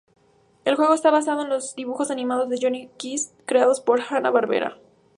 [0.65, 4.79] El juego está basado en los dibujos animados de Jonny Quest creados por Hanna-Barbera.